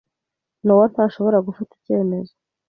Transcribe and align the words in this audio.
Nowa 0.65 0.85
ntashobora 0.91 1.45
gufata 1.47 1.71
icyemezo. 1.79 2.33